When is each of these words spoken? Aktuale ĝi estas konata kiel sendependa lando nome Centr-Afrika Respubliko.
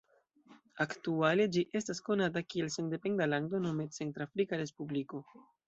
Aktuale 0.85 1.45
ĝi 1.57 1.63
estas 1.81 2.01
konata 2.09 2.43
kiel 2.55 2.73
sendependa 2.77 3.29
lando 3.37 3.63
nome 3.69 3.89
Centr-Afrika 4.01 4.63
Respubliko. 4.67 5.25